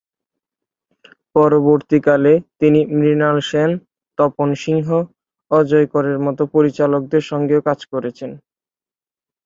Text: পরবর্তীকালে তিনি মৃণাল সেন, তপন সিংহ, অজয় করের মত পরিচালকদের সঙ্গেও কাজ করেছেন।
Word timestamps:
পরবর্তীকালে 1.35 2.33
তিনি 2.59 2.79
মৃণাল 2.97 3.37
সেন, 3.49 3.71
তপন 4.17 4.49
সিংহ, 4.63 4.87
অজয় 5.51 5.87
করের 5.93 6.17
মত 6.25 6.39
পরিচালকদের 6.55 7.23
সঙ্গেও 7.31 7.61
কাজ 7.67 7.79
করেছেন। 7.91 8.31